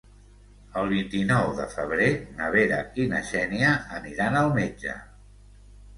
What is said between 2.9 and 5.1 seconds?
i na Xènia aniran al metge.